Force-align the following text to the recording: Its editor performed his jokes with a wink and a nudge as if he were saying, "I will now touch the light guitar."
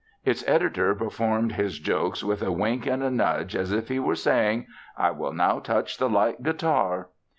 Its 0.25 0.43
editor 0.47 0.95
performed 0.95 1.51
his 1.51 1.77
jokes 1.77 2.23
with 2.23 2.41
a 2.41 2.51
wink 2.51 2.87
and 2.87 3.03
a 3.03 3.11
nudge 3.11 3.55
as 3.55 3.71
if 3.71 3.87
he 3.89 3.99
were 3.99 4.15
saying, 4.15 4.65
"I 4.97 5.11
will 5.11 5.31
now 5.31 5.59
touch 5.59 5.99
the 5.99 6.09
light 6.09 6.41
guitar." 6.41 7.09